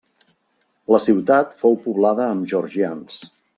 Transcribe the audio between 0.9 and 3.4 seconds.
La ciutat fou poblada amb georgians.